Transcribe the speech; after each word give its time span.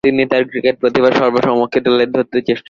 তিনি 0.03 0.23
তার 0.25 0.43
ক্রিকেট 0.43 0.75
প্রতিভা 0.79 1.09
সর্বসমক্ষে 1.11 1.79
তুলে 1.79 2.05
ধরতে 2.05 2.37
সচেষ্ট 2.37 2.49
হন। 2.49 2.59